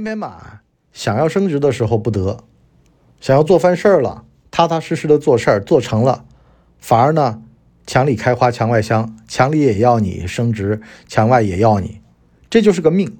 [0.00, 0.60] 偏偏嘛，
[0.94, 2.42] 想要升职的时候不得，
[3.20, 6.24] 想要做翻事儿了，踏踏实实的做事儿做成了，
[6.78, 7.42] 反而呢，
[7.86, 12.00] 墙里开花墙外香，墙里也要你升职，墙外也要你，
[12.48, 13.14] 这就是个命。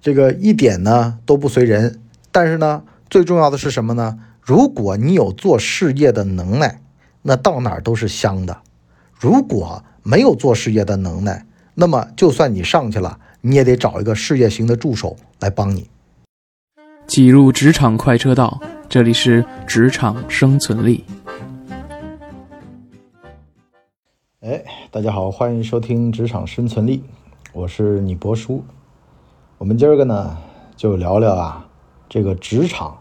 [0.00, 2.00] 这个一点呢都不随人，
[2.32, 4.18] 但是呢，最重要的是什么呢？
[4.40, 6.80] 如果你有做事业的能耐，
[7.22, 8.62] 那到哪儿都是香的；
[9.16, 13.20] 如果没有做事业的能耐，那么就算你上去了。
[13.46, 15.90] 你也得找一个事业型的助手来帮你。
[17.06, 21.04] 挤入职场快车道，这里是职场生存力。
[24.40, 27.04] 哎，大家好，欢迎收听职场生存力，
[27.52, 28.64] 我是你博叔。
[29.58, 30.36] 我们今儿个呢，
[30.76, 31.66] 就聊聊啊，
[32.08, 32.98] 这个职场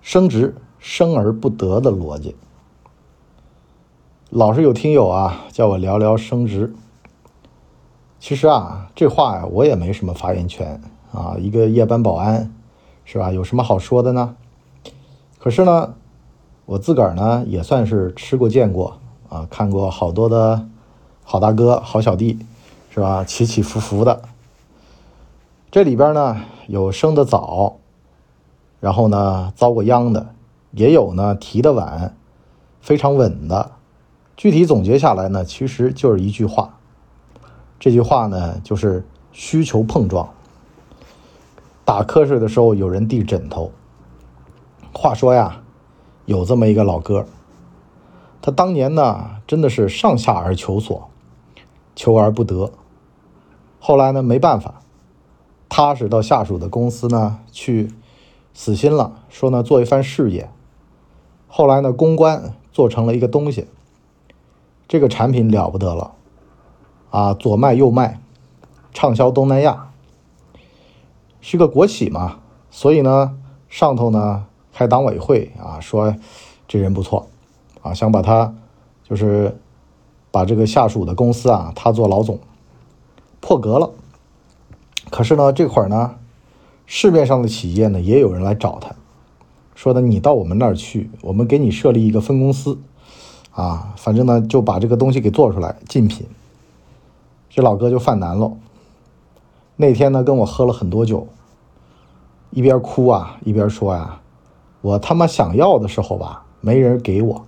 [0.00, 2.36] 升职生而不得的逻辑。
[4.30, 6.74] 老是有听友啊，叫我聊聊升职。
[8.20, 10.80] 其实啊，这话呀，我也没什么发言权
[11.12, 11.36] 啊。
[11.38, 12.53] 一个夜班保安，
[13.04, 13.30] 是吧？
[13.30, 14.36] 有什么好说的呢？
[15.38, 15.94] 可是呢，
[16.64, 20.66] 我自个儿呢，也算是吃过见过啊，看过好多的
[21.22, 22.38] 好大哥、好小弟，
[22.90, 23.22] 是吧？
[23.24, 24.22] 起起伏伏的。
[25.70, 27.76] 这里边呢，有升的早，
[28.80, 30.28] 然后呢遭过殃的，
[30.70, 32.16] 也有呢提的晚，
[32.80, 33.72] 非常稳的。
[34.36, 36.78] 具体总结下来呢，其实就是一句话。
[37.78, 40.28] 这句话呢，就是需求碰撞。
[41.84, 43.70] 打瞌睡的时候，有人递枕头。
[44.92, 45.62] 话说呀，
[46.24, 47.26] 有这么一个老哥，
[48.40, 51.10] 他当年呢，真的是上下而求索，
[51.94, 52.70] 求而不得。
[53.78, 54.80] 后来呢，没办法，
[55.68, 57.92] 踏实到下属的公司呢去
[58.54, 60.48] 死心了，说呢做一番事业。
[61.48, 63.66] 后来呢，公关做成了一个东西，
[64.88, 66.14] 这个产品了不得了。
[67.10, 68.20] 啊，左卖右卖，
[68.92, 69.90] 畅销东南亚，
[71.46, 72.38] 是个国企嘛，
[72.70, 73.36] 所以呢，
[73.68, 76.16] 上头呢开党委会啊，说
[76.66, 77.28] 这人不错，
[77.82, 78.54] 啊，想把他
[79.06, 79.54] 就是
[80.30, 82.40] 把这个下属的公司啊，他做老总，
[83.42, 83.90] 破格了。
[85.10, 86.14] 可是呢，这会儿呢，
[86.86, 88.96] 市面上的企业呢，也有人来找他，
[89.74, 92.78] 说的你到我们那儿去，我们给你设立一个分公司，
[93.50, 96.26] 啊，反正呢就把这个东西给做出来，竞品。
[97.50, 98.50] 这老哥就犯难了。
[99.76, 101.26] 那天呢，跟我喝了很多酒，
[102.54, 104.20] 一边哭啊，一边说呀
[104.80, 107.44] ：“我他妈想要的时候吧，没人给我。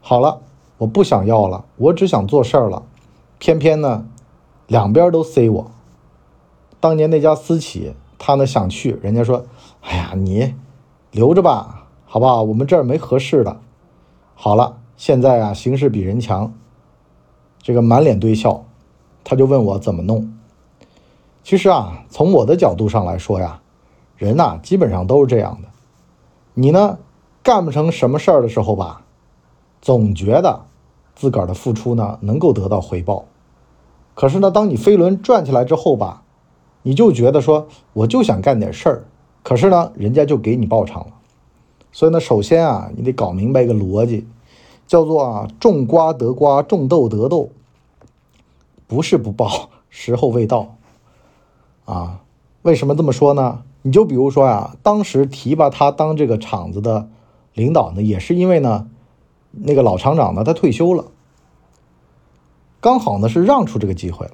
[0.00, 0.40] 好了，
[0.78, 2.82] 我不想要了，我只想做事儿了，
[3.38, 4.06] 偏偏呢，
[4.66, 5.70] 两边都塞我。
[6.80, 9.44] 当年那家私企，他呢想去，人家说
[9.84, 10.54] ：‘哎呀，你
[11.10, 12.42] 留着吧，好不好？
[12.42, 13.60] 我们这儿没合适的。’
[14.34, 16.54] 好了，现在啊，形势比人强，
[17.60, 18.64] 这个满脸堆笑。”
[19.22, 20.32] 他就问我怎么弄。
[21.44, 23.60] 其实啊，从我的角度上来说呀，
[24.16, 25.68] 人呐基本上都是这样的。
[26.54, 26.98] 你呢
[27.42, 29.04] 干不成什么事儿的时候吧，
[29.80, 30.66] 总觉得
[31.14, 33.24] 自个儿的付出呢能够得到回报。
[34.14, 36.22] 可是呢，当你飞轮转起来之后吧，
[36.82, 39.04] 你就觉得说我就想干点事儿，
[39.42, 41.12] 可是呢，人家就给你报偿了。
[41.90, 44.26] 所以呢，首先啊，你得搞明白一个逻辑，
[44.86, 47.50] 叫做啊种瓜得瓜，种豆得豆。
[48.86, 50.76] 不是不报，时候未到，
[51.86, 52.20] 啊，
[52.60, 53.62] 为什么这么说呢？
[53.82, 57.08] 你就比如说呀，当时提拔他当这个厂子的
[57.54, 58.88] 领导呢，也是因为呢，
[59.50, 61.06] 那个老厂长呢他退休了，
[62.80, 64.32] 刚好呢是让出这个机会了。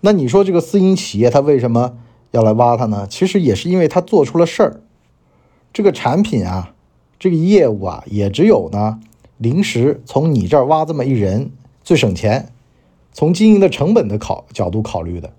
[0.00, 1.96] 那你说这个私营企业他为什么
[2.30, 3.06] 要来挖他呢？
[3.06, 4.80] 其实也是因为他做出了事儿，
[5.72, 6.74] 这个产品啊，
[7.18, 9.00] 这个业务啊，也只有呢
[9.36, 12.50] 临时从你这儿挖这么一人最省钱。
[13.16, 15.32] 从经营的成本的考角度考虑的，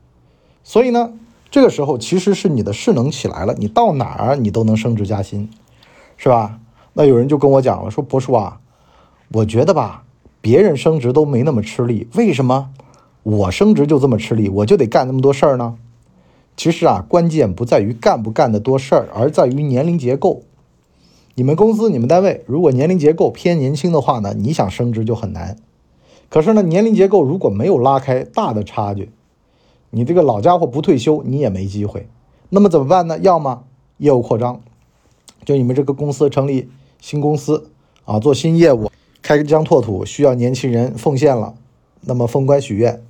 [0.64, 1.12] 所以呢，
[1.56, 5.50] 这个时候其实是你的势能起来了，你到哪儿你都能升职加薪，
[6.18, 6.60] 是吧？
[6.92, 8.60] 那有人就跟我讲了，说博叔啊，
[9.32, 10.04] 我觉得吧，
[10.42, 12.72] 别人升职都没那么吃力，为什么
[13.24, 15.78] 我升职就这么吃力，我就得干那么多事儿呢？
[16.58, 20.44] 其实啊，关键不在于干不干得多事儿，而在于年龄结构。
[21.36, 25.56] 你们公司、你们单位如果年龄结构偏年轻的话呢，你想升职就很难。
[26.28, 29.10] 可是呢，年龄结构如果没有拉开大的差距，
[29.96, 32.10] 你这个老家伙不退休，你也没机会。
[32.50, 33.18] 那么怎么办呢？
[33.20, 33.64] 要么
[33.96, 34.60] 业务扩张，
[35.46, 36.70] 就你们这个公司成立
[37.00, 37.70] 新公司
[38.04, 41.54] 啊，做新业务，开疆拓土，需要年轻人奉献了，
[42.02, 43.02] 那么封官许愿。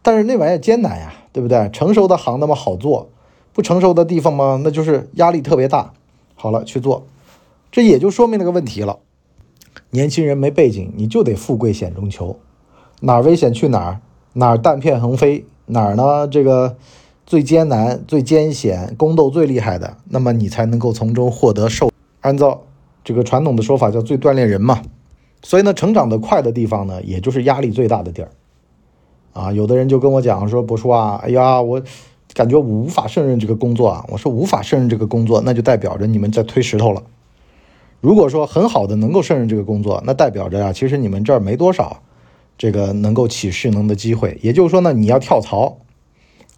[0.00, 1.68] 但是那玩意儿艰难呀，对不对？
[1.72, 3.08] 成熟的行那么好做，
[3.52, 5.92] 不成熟的地方嘛，那就是压力特别大。
[6.36, 7.04] 好了，去做，
[7.72, 9.00] 这也就说明了个问题了。
[9.90, 12.36] 年轻人没背景，你就得富贵险中求，
[13.00, 14.00] 哪儿危险去哪儿，
[14.34, 16.28] 哪儿弹片横飞，哪儿呢？
[16.28, 16.76] 这个
[17.26, 21.90] 最艰难、最艰险、宫斗最厉害的，那么你才能够从中获得受。
[22.20, 22.62] 按照
[23.02, 24.82] 这个传统的说法，叫最锻炼人嘛。
[25.42, 28.28] 所以呢，成长的快的地方呢，也就是压力最大的地儿。
[29.32, 31.82] 啊，有的人就跟我讲说：“博叔啊，哎呀，我
[32.34, 37.02] 感觉我无法胜任这个工作啊。”我说：“无法胜任这个工作，那就代表着你们在推石头了。
[38.00, 42.02] 如果说很好的能够胜任这个工作，那代表着啊，其实你们这儿没多少
[42.62, 44.38] 这个能够起势能的机会。
[44.40, 45.78] 也就是说呢，你要跳槽，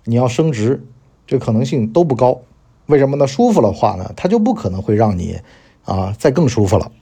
[0.04, 0.84] 你要升职，
[1.26, 2.42] 这可能性都不高。
[2.84, 3.26] 为什么呢？
[3.26, 5.38] 舒服的话呢，他就不可能会让你
[5.86, 6.92] 啊再更舒服了。”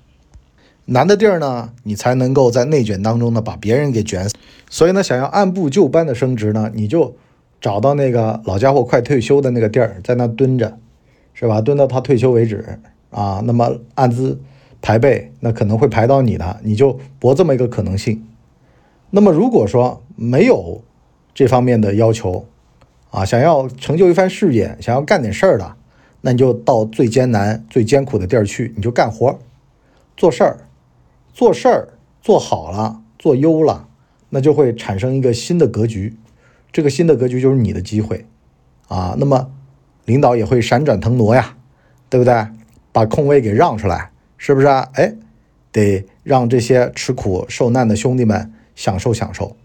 [0.87, 4.37] 难的地儿呢，你才能够在内卷当中呢把别人给卷死。
[4.71, 7.17] 所以呢，想要按部就班的升职呢，你就
[7.61, 10.79] 找到那个老家伙快退休的那个地儿，在那蹲着，
[11.35, 11.61] 是吧？
[11.61, 12.79] 蹲到他退休为止
[13.11, 13.43] 啊。
[13.45, 14.41] 那么按资
[14.81, 18.25] 排辈，那可能会排到你的，你就搏这么一个可能性。
[19.15, 20.83] 那么如果说没有
[21.35, 22.47] 这方面的要求
[23.11, 25.77] 啊，想要成就一番事业，想要干点事儿的，
[26.23, 29.39] 那你就到最艰难、最艰苦的地儿去，你就干活、
[30.17, 30.59] 做事儿。
[31.35, 31.89] 做事儿
[32.23, 33.87] 做好了，做优了，
[34.31, 36.17] 那就会产生一个新的格局，
[36.73, 38.25] 这个新的格局就是你的机会，
[38.89, 39.51] 啊，那么
[40.07, 41.57] 领导也会闪转腾挪呀，
[42.09, 42.47] 对不对？
[42.93, 44.89] 把空位给让出来，是不是啊？
[44.95, 45.15] 哎，
[45.71, 49.57] 得让这些吃苦受难的兄弟们享受享受，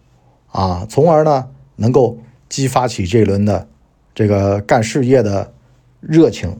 [0.52, 2.18] 啊，从而呢能够
[2.50, 3.68] 激发起这一轮的
[4.14, 5.54] 这个干事业的
[6.00, 6.60] 热情，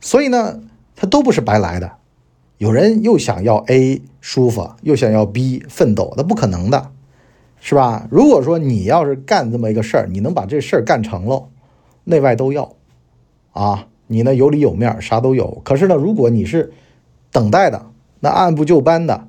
[0.00, 0.60] 所以呢，
[0.96, 1.92] 它都不是白来的。
[2.58, 6.90] 有人又想要 A 舒服，又想要 B 奋斗，那不可能的，
[7.60, 8.08] 是吧？
[8.10, 11.50] 如果说你要是干这么一个事儿，你能把这事儿干成喽，
[12.02, 12.74] 内外都要，
[13.52, 15.62] 啊，你呢有里有面，啥都有。
[15.64, 16.72] 可是呢，如果你是
[17.30, 17.86] 等待的，
[18.18, 19.27] 那按部就班的，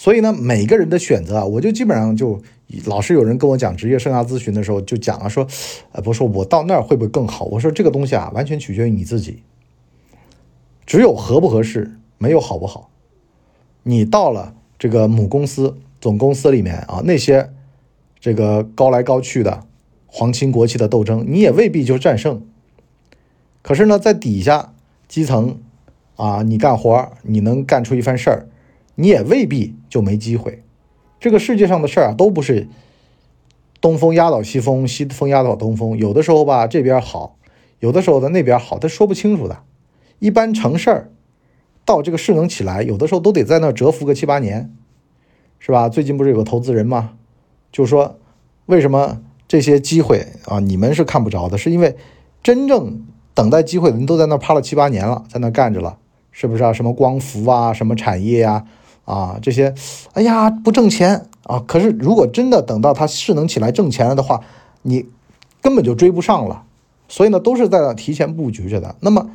[0.00, 2.40] 所以呢，每个人的选择啊，我就基本上就
[2.86, 5.44] 老是有人跟我讲职业生涯咨询的时候，就讲了说，
[5.90, 7.46] 呃，不说我到那儿会不会更好？
[7.46, 9.42] 我说这个东西啊，完全取决于你自己，
[10.86, 11.98] 只有合不合适。
[12.16, 12.90] 没有好不好？
[13.82, 17.52] 你到了这个母公司、总公司里面啊，那些
[18.20, 19.64] 这个高来高去的
[20.06, 22.40] 皇亲国戚的斗争，你也未必就战胜。
[23.62, 24.72] 可是呢，在底下
[25.08, 25.58] 基层
[26.14, 28.46] 啊，你干活你能干出一番事儿，
[29.00, 30.64] 你也未必就没机会。
[31.20, 32.66] 这个世界上的事儿啊，都不是
[33.80, 35.96] 东风压倒西风，西风压倒东风。
[35.96, 37.36] 有的时候吧，这边好；
[37.78, 39.60] 有的时候在，那边好，他说不清楚的。
[40.18, 41.10] 一般成事儿。
[41.84, 44.70] 到这个势能起来，有的时候都得在那蛰伏个七八年，
[45.58, 45.88] 是吧？
[45.88, 47.14] 最近不是有个投资人吗？
[47.72, 48.18] 就说，
[48.66, 51.56] 为什么这些机会啊，你们是看不着的？
[51.56, 51.96] 是因为
[52.42, 55.96] 真正等待机会的人都在那趴了七八年了，在那干着了，
[56.30, 56.74] 是不是啊？
[56.74, 58.66] 什么光伏啊，什么产业呀，啊，
[59.08, 59.74] 啊这些，
[60.12, 61.64] 哎呀，不挣钱啊。
[61.66, 64.40] 可是如果真的等到它势能起来挣钱了的话，
[64.82, 65.06] 你
[65.62, 66.64] 根本就追不上了。
[67.08, 68.94] 所以呢，都是在那提前布局着的。
[69.00, 69.30] 那么。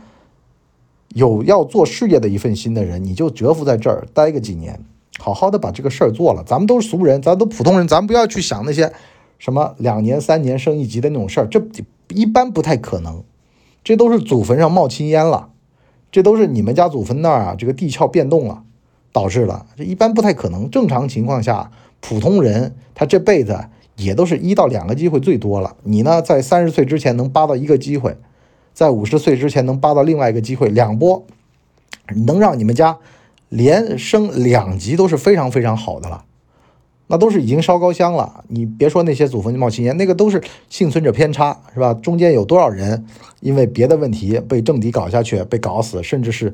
[1.15, 4.79] 有要做事业的一份心的人，你就蛰伏在这儿待个几年，
[5.19, 6.43] 好好的把这个事儿做了。
[6.43, 8.91] 咱们都是俗人，咱都普通人，咱不要去想那些
[9.37, 11.61] 什么两年、三年升一级的那种事儿，这
[12.09, 13.23] 一般不太可能。
[13.83, 15.49] 这都是祖坟上冒青烟了，
[16.11, 18.63] 这都是你们家祖坟那儿啊，这个地壳变动了，
[19.13, 19.65] 导致了。
[19.77, 20.69] 这一般不太可能。
[20.69, 21.71] 正常情况下，
[22.01, 23.57] 普通人他这辈子
[23.95, 25.77] 也都是一到两个机会最多了。
[25.83, 28.17] 你呢，在三十岁之前能扒到一个机会。
[28.73, 31.23] 在五十岁之前能扒到另外一个机会，两波
[32.25, 32.97] 能让你们家
[33.49, 36.25] 连升两级都是非常非常好的了，
[37.05, 38.43] 那都是已经烧高香了。
[38.47, 41.93] 你别说那些祖坟冒青烟，那个都是幸存者偏差，是吧？
[41.93, 43.05] 中间有多少人
[43.41, 46.51] 因为别的问题被政敌搞下去，被搞死，甚至是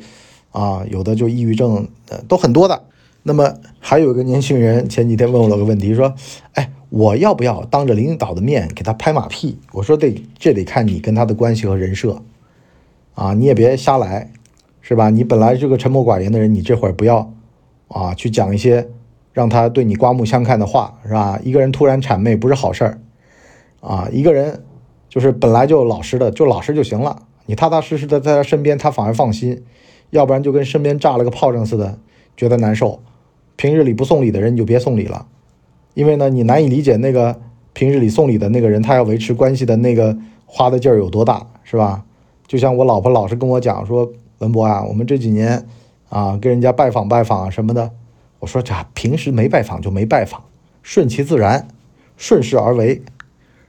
[0.51, 2.83] 啊，有的就抑郁症，呃，都很多的。
[3.23, 6.13] 那么还有一个年轻人前几天问我了个问题，说
[6.53, 9.59] ：“哎。”我要不要当着领导的面给他拍马屁？
[9.73, 12.23] 我说得，这得看你跟他的关系和人设，
[13.13, 14.31] 啊，你也别瞎来，
[14.81, 15.11] 是吧？
[15.11, 17.31] 你本来是个沉默寡言的人，你这会儿不要，
[17.89, 18.89] 啊，去讲一些
[19.33, 21.39] 让他对你刮目相看的话，是吧？
[21.43, 22.99] 一个人突然谄媚不是好事儿，
[23.81, 24.63] 啊，一个人
[25.07, 27.21] 就是本来就老实的，就老实就行了。
[27.45, 29.63] 你踏踏实实的在他身边，他反而放心，
[30.11, 31.99] 要不然就跟身边炸了个炮仗似的，
[32.35, 32.99] 觉得难受。
[33.55, 35.25] 平日里不送礼的人，你就别送礼了。
[35.93, 37.39] 因为呢，你难以理解那个
[37.73, 42.05] 平日里送礼的那个人，他要维持关系的那个花的劲儿有多大，是吧？
[42.47, 45.65] 就像我老婆老是跟我讲说，文博啊，我们这几年
[46.09, 47.91] 啊，跟人家拜访拜访啊什么的，
[48.39, 50.41] 我说这平时没拜访就没拜访，
[50.81, 51.67] 顺其自然，
[52.15, 53.01] 顺势而为，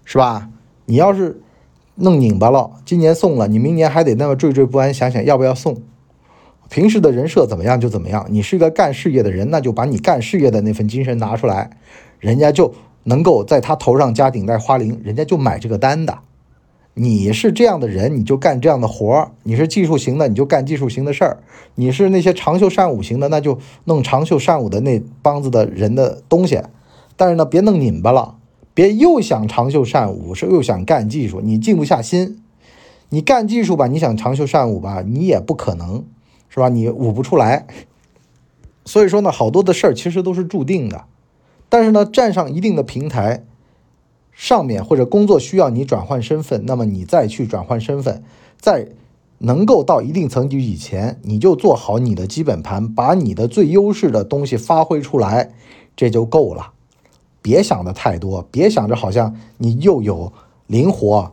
[0.05, 0.49] 是吧？
[0.87, 1.41] 你要是
[1.97, 5.77] 弄拧巴了，今年送了，你明年还得那么惴惴不安，想想要不要送。
[6.71, 11.69] 平时的人设怎么样就怎么样，你是一个干事业的人，那就把你干事业的那份精神拿出来。
[12.21, 12.73] 人家就
[13.03, 16.21] 能够在他头上加顶戴花翎，人家就买这个单的。
[16.95, 21.39] 你是这样的人，你就干这样的活儿；你是技术型的，你就干技术型的事儿；
[21.75, 26.61] 你是那些长袖善舞型的，那就弄长袖善舞的那帮子的人的东西。
[27.17, 28.37] 但是呢，别弄拧巴了，
[28.75, 32.41] 别又想长袖善舞，是又想干技术，你静不下心。
[33.09, 36.05] 你干技术吧，你想长袖善舞吧，你也不可能，
[36.51, 36.69] 是吧？
[36.69, 37.67] 你舞不出来。
[38.85, 41.05] 所以说呢，好多的事儿其实都是注定的。
[41.71, 43.45] 但是呢，站上一定的平台。
[44.33, 48.23] 上面或者工作需要你转换身份，那么你再去转换身份，
[48.59, 48.89] 在
[49.37, 55.53] 能够到一定层级以前，你就做好你的基本盘，把你的最优势的东西发挥出来，
[55.95, 56.73] 这就够了。
[57.43, 60.33] 别想的太多，别想着好像你又有
[60.69, 61.31] 灵活，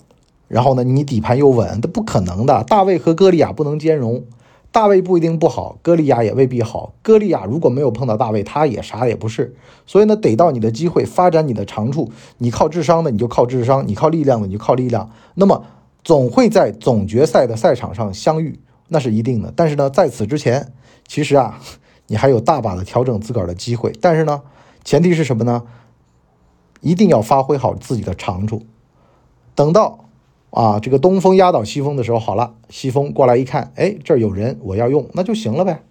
[0.49, 2.61] 然后呢你底盘又稳，这不可能的。
[2.65, 4.21] 大卫和歌利亚不能兼容。
[4.69, 6.93] 大卫不一定不好，歌利亚也未必好。
[7.01, 9.55] 歌利亚如果没有碰到大卫，他也啥也不是。
[9.87, 12.11] 所以呢，逮到你的机会，发展你的长处。
[12.37, 15.09] 你靠智商的，你就靠智商；你靠力量的，你就靠力量。
[15.33, 15.65] 那么，
[16.03, 18.59] 总会在总决赛的赛场上相遇，
[18.89, 19.51] 那是一定的。
[19.55, 20.71] 但是呢，在此之前，
[21.07, 21.59] 其实啊，
[22.05, 23.91] 你还有大把的调整自个儿的机会。
[23.99, 24.43] 但是呢，
[24.83, 25.63] 前提是什么呢？
[26.81, 28.63] 一定要发挥好自己的长处。
[29.55, 30.06] 等到。
[30.49, 35.83] 啊，这个东风压倒西风的时候，好了，西风过来一看，哎，这儿有人，我要用，那就行了呗，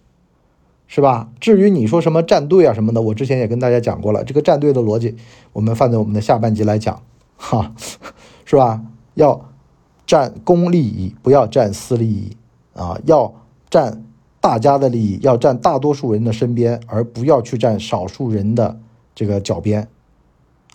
[0.86, 1.28] 是吧？
[1.38, 5.14] 至于你说什么站队啊什么的，我之前也跟大家讲过了，这个站队的逻辑，
[5.52, 7.02] 我们放在我们的下半集来讲，
[7.36, 7.74] 哈，
[8.44, 8.82] 是吧？
[9.14, 9.48] 要
[10.06, 12.36] 占公利益，不要占私利益
[12.74, 13.34] 啊，要
[13.68, 14.04] 占
[14.40, 18.78] 大家的利益，要占大多数人的身边，而不要去占少数人的
[19.14, 19.88] 这个脚边。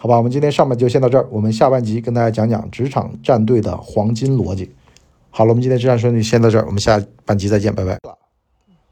[0.02, 4.68] 好吧，我们今天上半集就先到这儿，我们下半集跟大家讲讲职场战队的黄金逻辑。
[5.30, 8.00] 好了，我们今天职场战队先到这儿，我们下半集再见，拜拜。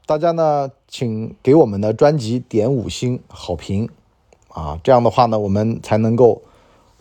[0.06, 3.88] 大家呢，请给我们的专辑点五星好评
[4.50, 6.40] 啊，这样的话呢，我们才能够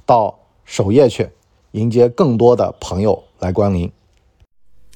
[0.08, 1.30] 到首页去
[1.74, 3.92] 迎接更多的朋友来光临。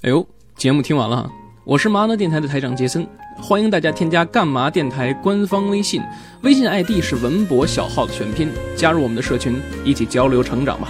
[0.02, 0.26] 哎呦，
[0.58, 1.32] 节目听完了，
[1.66, 3.08] 我是麻辣电台的台长杰森。
[3.38, 6.02] 欢迎大家添加干嘛电台官方微信，
[6.42, 10.88] 微信 ID 是文博小号的全拼，加入我们的社群，一起交流成长吧。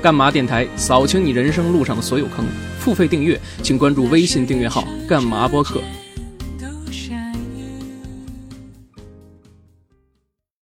[0.00, 2.44] 干嘛电台扫清你人生路上的所有坑，
[2.78, 5.80] 付费订阅请关注微信订阅号干嘛播客。